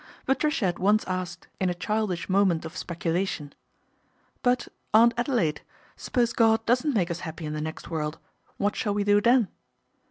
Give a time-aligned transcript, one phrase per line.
[0.25, 3.53] Patricia had once asked, in a childish moment of speculation,"
[4.41, 5.61] But, Aunt Adelaide,
[5.95, 8.17] suppose God doesn't make us happy in the next world,
[8.57, 9.47] what shall we do then